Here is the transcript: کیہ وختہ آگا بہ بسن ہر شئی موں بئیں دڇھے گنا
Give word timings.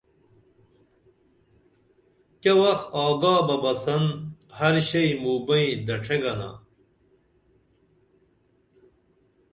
کیہ 2.41 2.55
وختہ 2.59 2.89
آگا 3.03 3.35
بہ 3.47 3.55
بسن 3.63 4.03
ہر 4.57 4.73
شئی 4.87 5.11
موں 5.21 5.39
بئیں 5.45 5.71
دڇھے 5.85 6.17
گنا 6.23 6.49